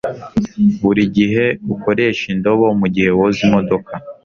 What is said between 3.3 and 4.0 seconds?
imodoka